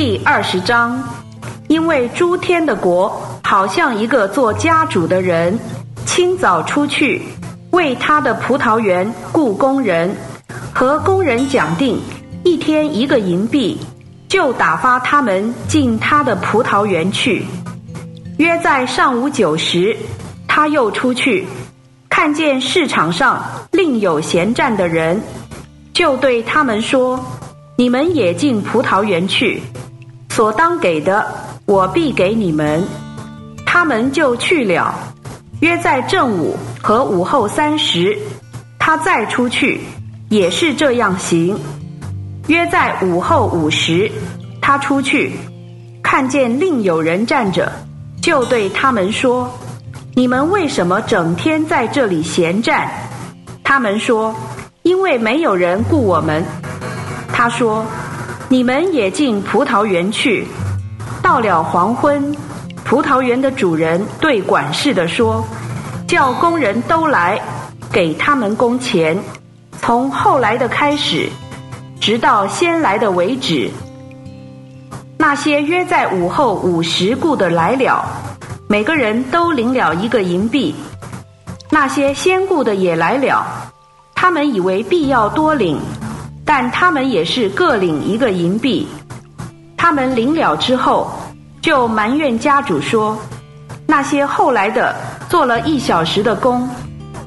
[0.00, 1.02] 第二十章，
[1.66, 5.58] 因为诸天的国好像一个做家主的人，
[6.06, 7.20] 清早出去
[7.72, 10.14] 为他的葡萄园雇工人，
[10.72, 11.98] 和工人讲定
[12.44, 13.76] 一天一个银币，
[14.28, 17.44] 就打发他们进他的葡萄园去。
[18.36, 19.96] 约在上午九时，
[20.46, 21.44] 他又出去，
[22.08, 25.20] 看见市场上另有闲站的人，
[25.92, 27.18] 就对他们说
[27.74, 29.60] ：“你们也进葡萄园去。”
[30.38, 31.26] 所当给的，
[31.66, 32.80] 我必给你们。
[33.66, 34.94] 他们就去了。
[35.58, 38.16] 约在正午和午后三时，
[38.78, 39.80] 他再出去，
[40.28, 41.58] 也是这样行。
[42.46, 44.08] 约在午后五时，
[44.62, 45.32] 他出去，
[46.04, 47.72] 看见另有人站着，
[48.22, 49.50] 就对他们说
[50.14, 52.88] ：“你们为什么整天在这里闲站？”
[53.64, 54.32] 他们说
[54.82, 56.44] ：“因为没有人雇我们。”
[57.34, 57.84] 他说。
[58.50, 60.46] 你们也进葡萄园去。
[61.22, 62.34] 到了黄昏，
[62.82, 65.44] 葡萄园的主人对管事的说
[66.08, 67.38] ：“叫工人都来，
[67.92, 69.18] 给他们工钱，
[69.82, 71.28] 从后来的开始，
[72.00, 73.70] 直到先来的为止。”
[75.18, 78.02] 那些约在午后五时雇的来了，
[78.66, 80.74] 每个人都领了一个银币。
[81.68, 83.44] 那些先雇的也来了，
[84.14, 85.78] 他们以为必要多领。
[86.48, 88.88] 但他们也是各领一个银币，
[89.76, 91.10] 他们领了之后，
[91.60, 93.18] 就埋怨家主说
[93.86, 94.96] ：“那些后来的
[95.28, 96.66] 做了一小时的工，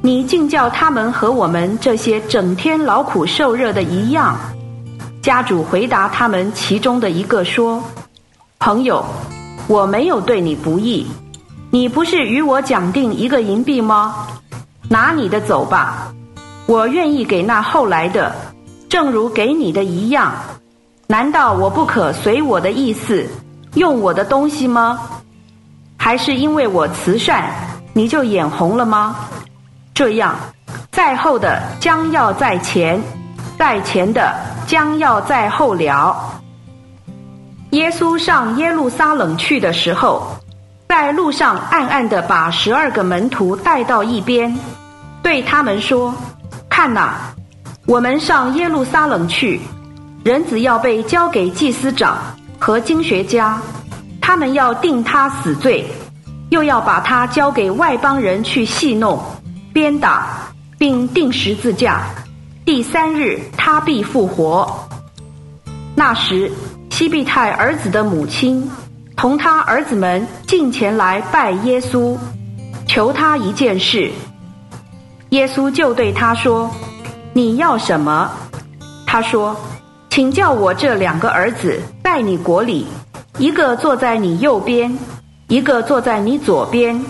[0.01, 4.35] 你竟叫他们和我们这些整天劳苦受热的一样。”
[5.21, 7.83] 家主回答他们其中的一个说
[8.57, 9.05] ：“朋友，
[9.67, 11.05] 我没有对你不义，
[11.69, 14.25] 你不是与我讲定一个银币吗？
[14.89, 16.11] 拿你的走吧，
[16.65, 18.35] 我愿意给那后来的。”
[18.91, 20.33] 正如给你的一样，
[21.07, 23.25] 难道我不可随我的意思
[23.75, 24.99] 用我的东西吗？
[25.95, 27.53] 还是因为我慈善，
[27.93, 29.15] 你就眼红了吗？
[29.93, 30.35] 这样，
[30.91, 33.01] 在后的将要在前，
[33.57, 34.35] 在前的
[34.67, 36.13] 将要在后了。
[37.69, 40.35] 耶稣上耶路撒冷去的时候，
[40.89, 44.53] 在路上暗暗的把十二个门徒带到一边，
[45.23, 46.13] 对他们说
[46.67, 47.15] ：“看哪。”
[47.91, 49.59] 我们上耶路撒冷去，
[50.23, 52.17] 人子要被交给祭司长
[52.57, 53.61] 和经学家，
[54.21, 55.85] 他们要定他死罪，
[56.51, 59.21] 又要把他交给外邦人去戏弄、
[59.73, 60.25] 鞭打，
[60.77, 62.03] 并定十字架。
[62.63, 64.87] 第三日他必复活。
[65.93, 66.49] 那时，
[66.91, 68.71] 西庇太儿子的母亲
[69.17, 72.17] 同他儿子们进前来拜耶稣，
[72.87, 74.09] 求他一件事。
[75.31, 76.73] 耶稣就对他说。
[77.33, 78.29] 你要什么？
[79.05, 79.55] 他说
[80.09, 82.85] ：“请叫我这两个儿子在你国里，
[83.37, 84.97] 一个坐在你右边，
[85.47, 87.01] 一个坐在你左边。”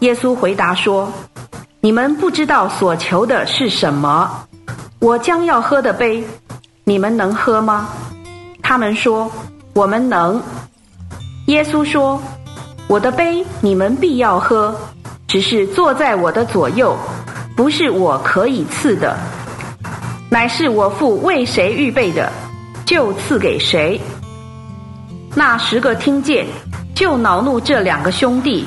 [0.00, 1.12] 耶稣回答说
[1.80, 4.46] ：“你们不知道所求的是什么。
[5.00, 6.24] 我将要喝的杯，
[6.84, 7.88] 你们能喝吗？”
[8.62, 9.30] 他们说
[9.74, 10.40] ：“我们能。”
[11.46, 12.20] 耶稣说
[12.86, 14.74] ：“我的杯你们必要喝，
[15.26, 16.96] 只是坐在我的左右。”
[17.56, 19.16] 不是我可以赐的，
[20.28, 22.32] 乃是我父为谁预备的，
[22.84, 24.00] 就赐给谁。
[25.36, 26.46] 那十个听见，
[26.94, 28.66] 就恼怒这两个兄弟。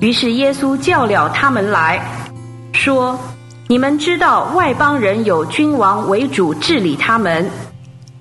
[0.00, 2.00] 于是耶稣叫了他们来
[2.72, 3.18] 说
[3.66, 7.50] ：“你们知道外邦人有君王为主治理他们，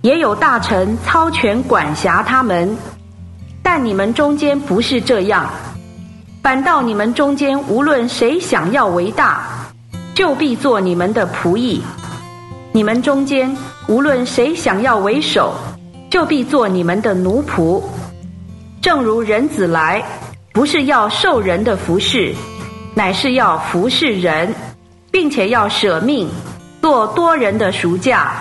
[0.01, 2.75] 也有大臣操权管辖他们，
[3.61, 5.49] 但你们中间不是这样。
[6.41, 9.43] 反倒你们中间无论谁想要为大。”
[10.15, 11.81] 就必做你们的仆役，
[12.73, 13.55] 你们中间
[13.87, 15.55] 无论谁想要为首，
[16.09, 17.81] 就必做你们的奴仆。
[18.81, 20.03] 正如人子来，
[20.51, 22.35] 不是要受人的服侍，
[22.93, 24.53] 乃是要服侍人，
[25.09, 26.27] 并且要舍命，
[26.81, 28.33] 做多人的赎价。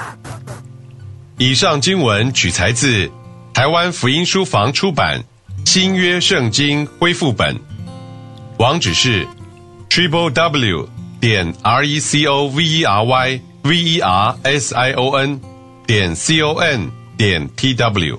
[1.36, 3.08] 以上经文取材自
[3.54, 5.20] 台湾福音书房出版
[5.64, 7.54] 《新约圣经恢复本》，
[8.58, 9.26] 网址是
[9.88, 10.98] triple w。
[11.20, 15.40] 点 r e c o v e r y v e r s i o n
[15.84, 18.16] 点 c o n 点 t w